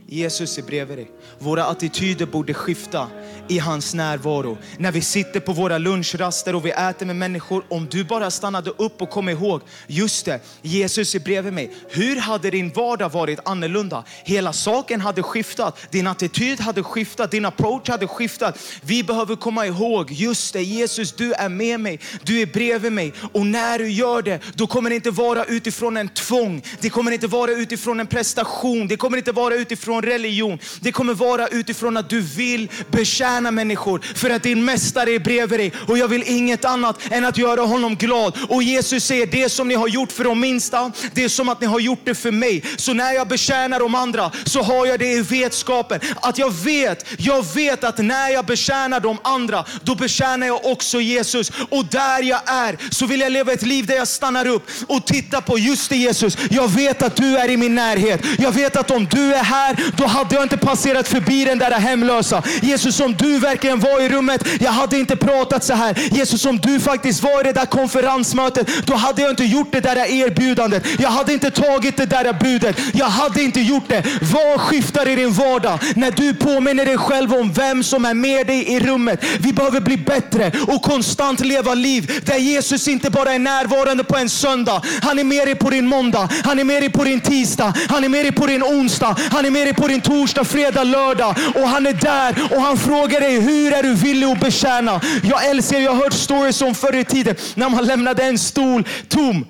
[0.06, 1.10] Jesus är bredvid dig.
[1.38, 3.08] Våra attityder borde skifta
[3.48, 4.58] i hans närvaro.
[4.78, 8.70] När vi sitter på våra lunchraster och vi äter med människor, om du bara stannade
[8.70, 11.70] upp och kom ihåg, just det, Jesus är bredvid mig.
[11.88, 14.04] Hur hade din vardag varit annorlunda?
[14.24, 18.58] Hela saken hade skiftat, din attityd hade skiftat, din approach hade skiftat.
[18.82, 23.12] Vi behöver komma ihåg, just det, Jesus du är med mig, du är bredvid mig.
[23.32, 27.10] Och när du gör det, då kommer det inte vara utifrån en tvång, det kommer
[27.10, 30.58] inte vara utifrån en prestation, det kommer inte vara utifrån religion.
[30.80, 35.60] Det kommer vara utifrån att du vill betjäna människor för att din mästare är bredvid
[35.60, 35.72] dig.
[35.88, 38.38] Och jag vill inget annat än att göra honom glad.
[38.48, 41.60] Och Jesus säger, det som ni har gjort för de minsta, det är som att
[41.60, 42.64] ni har gjort det för mig.
[42.76, 47.06] Så när jag betjänar de andra så har jag det i vetskapen att jag vet,
[47.18, 51.52] jag vet att när jag betjänar de andra, då betjänar jag också Jesus.
[51.70, 55.06] Och där jag är så vill jag leva ett liv där jag stannar upp och
[55.06, 56.38] tittar på just det Jesus.
[56.50, 58.20] Jag vet att du är i min närhet.
[58.38, 61.70] Jag vet att om du är här då hade jag inte passerat förbi den där
[61.70, 62.42] hemlösa.
[62.62, 66.08] Jesus, om du verkligen var i rummet, jag hade inte pratat så här.
[66.10, 69.80] Jesus, om du faktiskt var i det där konferensmötet, då hade jag inte gjort det
[69.80, 70.86] där erbjudandet.
[70.98, 72.76] Jag hade inte tagit det där budet.
[72.94, 74.02] Jag hade inte gjort det.
[74.32, 78.46] Vad skiftar i din vardag när du påminner dig själv om vem som är med
[78.46, 79.24] dig i rummet?
[79.38, 84.16] Vi behöver bli bättre och konstant leva liv där Jesus inte bara är närvarande på
[84.16, 84.82] en söndag.
[85.02, 88.04] Han är med dig på din måndag, han är med dig på din tisdag, han
[88.04, 91.36] är med dig på din onsdag, han är med dig på din torsdag, fredag, lördag.
[91.54, 95.00] Och han är där och han frågar dig, hur är du villig att betjäna?
[95.22, 98.88] Jag älskar, jag har hört stories om förr i tiden när man lämnade en stol
[99.08, 99.44] tom.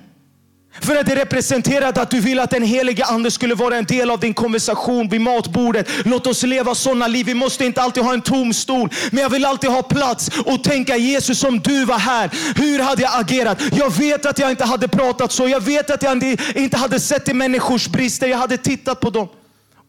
[0.80, 4.10] För att det representerade att du vill att den helige ande skulle vara en del
[4.10, 5.88] av din konversation vid matbordet.
[6.04, 7.26] Låt oss leva sådana liv.
[7.26, 8.88] Vi måste inte alltid ha en tom stol.
[9.10, 12.30] Men jag vill alltid ha plats och tänka Jesus om du var här.
[12.56, 13.62] Hur hade jag agerat?
[13.72, 15.48] Jag vet att jag inte hade pratat så.
[15.48, 18.28] Jag vet att jag inte hade sett till människors brister.
[18.28, 19.28] Jag hade tittat på dem.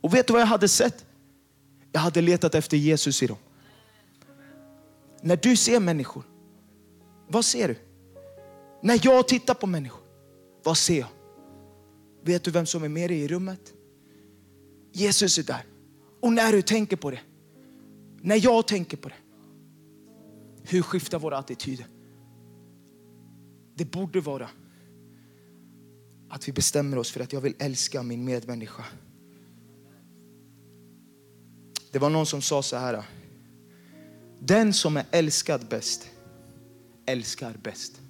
[0.03, 1.05] Och vet du vad jag hade sett?
[1.91, 3.37] Jag hade letat efter Jesus i dem.
[5.21, 6.23] När du ser människor,
[7.27, 7.75] vad ser du?
[8.81, 10.03] När jag tittar på människor,
[10.63, 11.07] vad ser jag?
[12.23, 13.73] Vet du vem som är med dig i rummet?
[14.91, 15.65] Jesus är där.
[16.21, 17.19] Och när du tänker på det,
[18.21, 19.15] när jag tänker på det,
[20.63, 21.85] hur skiftar våra attityder?
[23.75, 24.49] Det borde vara
[26.29, 28.83] att vi bestämmer oss för att jag vill älska min medmänniska.
[31.93, 33.03] Det var någon som sa så här.
[34.39, 36.09] Den som är älskad bäst,
[37.05, 38.01] älskar bäst.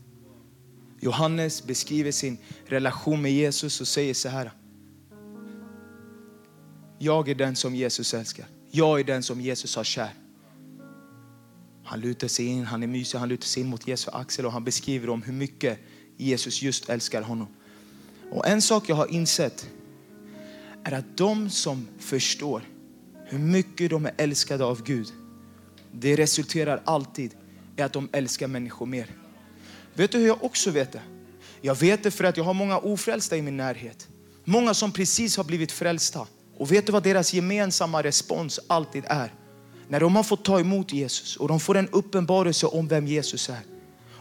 [1.00, 4.52] Johannes beskriver sin relation med Jesus och säger så här.
[7.00, 8.46] Jag är den som Jesus älskar.
[8.72, 10.14] Jag är den som Jesus har kär.
[11.84, 14.52] Han lutar sig in, han är mysig, han lutar sig in mot Jesu axel och
[14.52, 15.80] han beskriver om hur mycket
[16.18, 17.48] Jesus just älskar honom.
[18.32, 19.70] Och en sak jag har insett
[20.84, 22.64] är att de som förstår
[23.34, 25.08] hur mycket de är älskade av Gud,
[25.92, 27.36] det resulterar alltid
[27.78, 29.08] i att de älskar människor mer.
[29.94, 31.02] Vet du hur jag också vet det?
[31.62, 34.08] Jag vet det för att jag har många ofrälsta i min närhet.
[34.44, 36.28] Många som precis har blivit frälsta.
[36.58, 39.34] Och vet du vad deras gemensamma respons alltid är?
[39.88, 43.50] När de har fått ta emot Jesus och de får en uppenbarelse om vem Jesus
[43.50, 43.62] är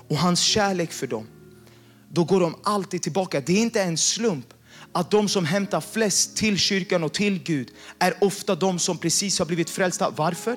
[0.09, 1.27] och hans kärlek för dem.
[2.09, 3.41] Då går de alltid tillbaka.
[3.41, 4.55] Det är inte en slump
[4.93, 7.69] att de som hämtar flest till kyrkan och till Gud
[7.99, 10.11] är ofta de som precis har blivit frälsta.
[10.11, 10.57] Varför?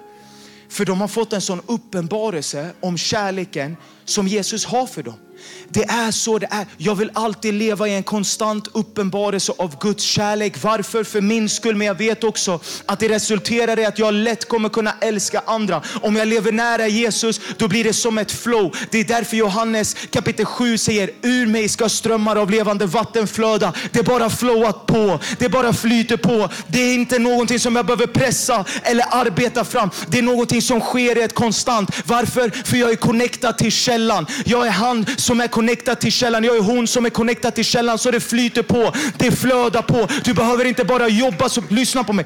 [0.69, 5.24] För de har fått en sån uppenbarelse om kärleken som Jesus har för dem.
[5.69, 6.65] Det är så det är.
[6.77, 10.63] Jag vill alltid leva i en konstant uppenbarelse av Guds kärlek.
[10.63, 11.03] Varför?
[11.03, 11.75] För min skull.
[11.75, 15.81] Men jag vet också att det resulterar i att jag lätt kommer kunna älska andra.
[16.01, 18.75] Om jag lever nära Jesus, då blir det som ett flow.
[18.91, 23.73] Det är därför Johannes kapitel 7 säger, ur mig ska strömmar av levande vatten flöda.
[23.91, 25.19] Det är bara flowat på.
[25.37, 26.49] Det bara flyter på.
[26.67, 29.89] Det är inte någonting som jag behöver pressa eller arbeta fram.
[30.07, 31.89] Det är någonting som sker i ett konstant.
[32.05, 32.49] Varför?
[32.65, 34.27] För jag är connectad till källan.
[34.45, 36.43] Jag är han som är connectad till källan.
[36.43, 38.93] Jag är hon som är connectad till källan så det flyter på.
[39.17, 40.07] Det flödar på.
[40.23, 41.49] Du behöver inte bara jobba.
[41.49, 42.25] Så, lyssna på mig.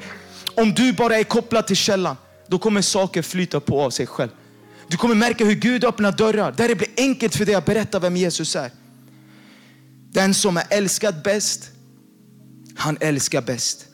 [0.54, 2.16] Om du bara är kopplad till källan,
[2.48, 4.30] då kommer saker flyta på av sig själv.
[4.88, 7.98] Du kommer märka hur Gud öppnar dörrar där det blir enkelt för dig att berätta
[7.98, 8.70] vem Jesus är.
[10.12, 11.70] Den som är älskad bäst,
[12.76, 13.86] han älskar bäst.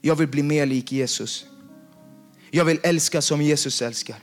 [0.00, 1.44] Jag vill bli mer lik Jesus.
[2.50, 4.16] Jag vill älska som Jesus älskar.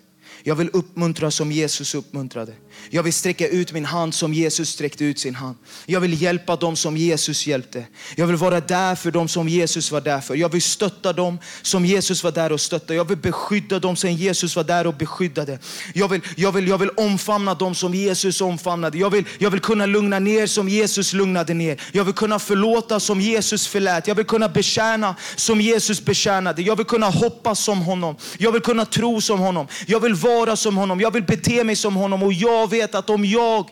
[0.46, 2.54] Jag vill uppmuntra som Jesus uppmuntrade.
[2.90, 5.56] Jag vill sträcka ut min hand som Jesus sträckte ut sin hand.
[5.86, 7.86] Jag vill hjälpa dem som Jesus hjälpte.
[8.16, 10.36] Jag vill vara där för dem som Jesus var där för.
[10.36, 12.96] Jag vill stötta dem som Jesus var där och stöttade.
[12.96, 15.60] Jag vill beskydda dem som Jesus var där och beskyddade.
[15.94, 18.98] Jag vill, jag vill, jag vill omfamna dem som Jesus omfamnade.
[18.98, 21.82] Jag vill, jag vill kunna lugna ner som Jesus lugnade ner.
[21.92, 24.08] Jag vill kunna förlåta som Jesus förlät.
[24.08, 26.62] Jag vill kunna betjäna som Jesus betjänade.
[26.62, 28.16] Jag vill kunna hoppas som honom.
[28.38, 29.68] Jag vill kunna tro som honom.
[29.86, 31.00] Jag vill vara som honom.
[31.00, 32.24] Jag vill bete mig som honom.
[32.24, 33.70] Och jag vet att om jag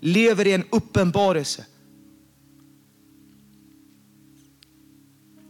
[0.00, 1.66] lever i en uppenbarelse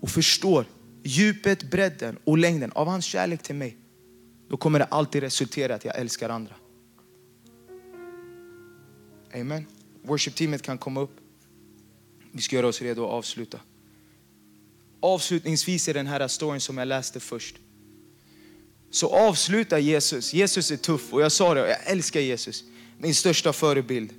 [0.01, 0.65] och förstår
[1.03, 3.77] djupet, bredden och längden av hans kärlek till mig,
[4.49, 6.55] då kommer det alltid resultera i att jag älskar andra.
[9.35, 9.67] Amen.
[10.03, 11.17] Worship-teamet kan komma upp.
[12.33, 13.61] Vi ska göra oss redo att avsluta.
[15.01, 17.57] Avslutningsvis i den här storyn som jag läste först.
[18.93, 20.33] Så avslutar Jesus.
[20.33, 22.65] Jesus är tuff och jag sa det, jag älskar Jesus
[23.03, 24.15] min största förebild.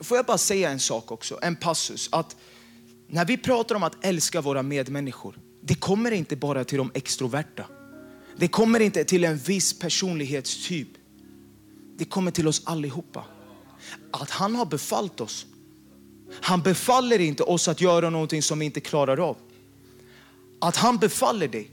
[0.00, 2.08] Får jag bara säga en sak också, en passus.
[2.12, 2.36] Att
[3.08, 7.64] när vi pratar om att älska våra medmänniskor, det kommer inte bara till de extroverta.
[8.36, 10.88] Det kommer inte till en viss personlighetstyp.
[11.96, 13.24] Det kommer till oss allihopa.
[14.10, 15.46] Att han har befallt oss.
[16.40, 19.36] Han befaller inte oss att göra någonting som vi inte klarar av.
[20.60, 21.70] Att han befaller dig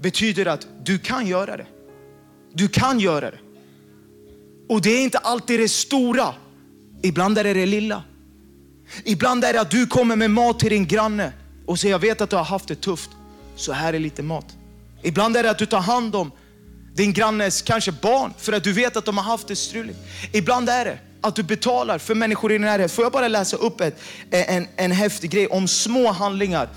[0.00, 1.66] betyder att du kan göra det.
[2.52, 3.38] Du kan göra det.
[4.68, 6.34] Och det är inte alltid det stora.
[7.02, 8.02] Ibland är det det lilla.
[9.04, 11.32] Ibland är det att du kommer med mat till din granne
[11.66, 13.10] och säger jag vet att du har haft det tufft,
[13.56, 14.46] så här är lite mat.
[15.02, 16.30] Ibland är det att du tar hand om
[16.94, 19.98] din grannes kanske barn för att du vet att de har haft det struligt.
[20.32, 22.92] Ibland är det att du betalar för människor i din närhet.
[22.92, 26.68] Får jag bara läsa upp ett, en, en häftig grej om små handlingar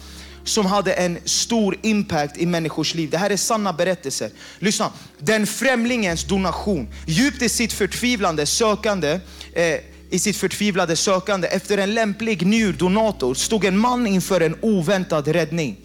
[0.43, 3.09] som hade en stor impact i människors liv.
[3.09, 4.31] Det här är sanna berättelser.
[4.59, 4.91] Lyssna.
[5.17, 9.19] Den främlingens donation, djupt i sitt förtvivlande sökande
[9.53, 9.79] eh,
[10.09, 15.77] i sitt förtvivlade sökande efter en lämplig njurdonator stod en man inför en oväntad räddning.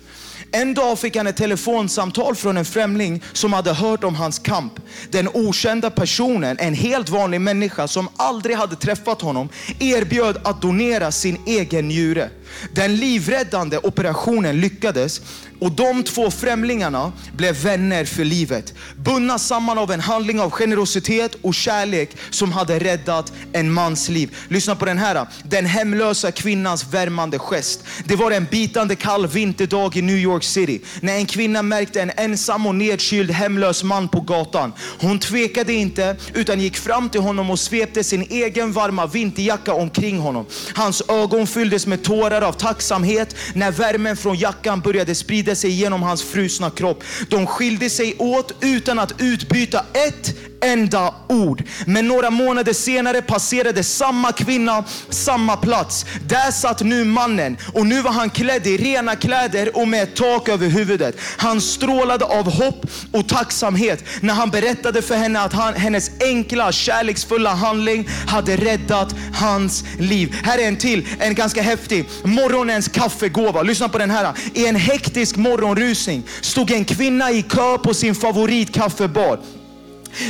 [0.56, 4.72] En dag fick han ett telefonsamtal från en främling som hade hört om hans kamp.
[5.10, 9.48] Den okända personen, en helt vanlig människa som aldrig hade träffat honom,
[9.78, 12.30] erbjöd att donera sin egen njure.
[12.74, 15.20] Den livräddande operationen lyckades
[15.60, 18.74] och de två främlingarna blev vänner för livet.
[18.96, 24.36] Bundna samman av en handling av generositet och kärlek som hade räddat en mans liv.
[24.48, 25.26] Lyssna på den här.
[25.42, 27.84] Den hemlösa kvinnans värmande gest.
[28.04, 32.12] Det var en bitande kall vinterdag i New York City när en kvinna märkte en
[32.16, 34.72] ensam och nedkyld hemlös man på gatan.
[34.98, 40.18] Hon tvekade inte utan gick fram till honom och svepte sin egen varma vinterjacka omkring
[40.18, 40.46] honom.
[40.74, 46.02] Hans ögon fylldes med tårar av tacksamhet när värmen från jackan började sprida sig genom
[46.02, 47.04] hans frusna kropp.
[47.28, 51.62] De skilde sig åt utan att utbyta ett enda ord.
[51.86, 56.06] Men några månader senare passerade samma kvinna samma plats.
[56.28, 60.16] Där satt nu mannen och nu var han klädd i rena kläder och med ett
[60.16, 61.16] tak över huvudet.
[61.36, 66.72] Han strålade av hopp och tacksamhet när han berättade för henne att han, hennes enkla
[66.72, 70.36] kärleksfulla handling hade räddat hans liv.
[70.42, 72.04] Här är en till, en ganska häftig.
[72.24, 73.62] Morgonens kaffegåva.
[73.62, 74.32] Lyssna på den här.
[74.54, 79.40] I en hektisk morgonrusning stod en kvinna i kö på sin favoritkaffebar.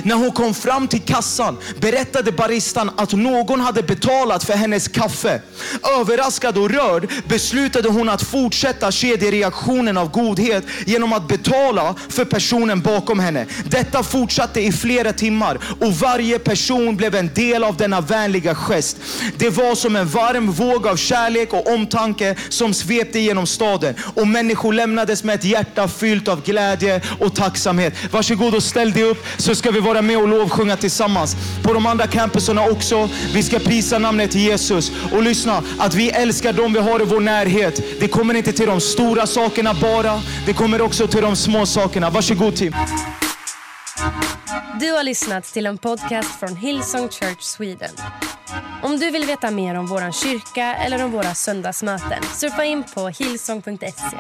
[0.03, 5.41] När hon kom fram till kassan berättade baristan att någon hade betalat för hennes kaffe.
[6.01, 12.81] Överraskad och rörd beslutade hon att fortsätta kedjereaktionen av godhet genom att betala för personen
[12.81, 13.47] bakom henne.
[13.65, 18.97] Detta fortsatte i flera timmar och varje person blev en del av denna vänliga gest.
[19.37, 24.29] Det var som en varm våg av kärlek och omtanke som svepte genom staden och
[24.29, 27.95] människor lämnades med ett hjärta fyllt av glädje och tacksamhet.
[28.11, 31.37] Varsågod och ställ dig upp så ska vi vi vara med och lovsjunga tillsammans.
[31.63, 33.09] På de andra campuserna också.
[33.35, 34.93] Vi ska prisa namnet Jesus.
[35.13, 38.01] Och lyssna, att vi älskar dem vi har i vår närhet.
[38.01, 40.21] Det kommer inte till de stora sakerna bara.
[40.47, 42.11] Det kommer också till de små sakerna.
[42.11, 42.75] Varsågod team.
[44.81, 47.91] Du har lyssnat till en podcast från Hillsong Church Sweden.
[48.83, 53.09] Om du vill veta mer om vår kyrka eller om våra söndagsmöten surfa in på
[53.09, 54.17] hillsong.se.